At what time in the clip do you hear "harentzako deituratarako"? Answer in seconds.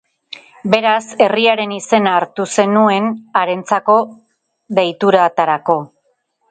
3.43-5.81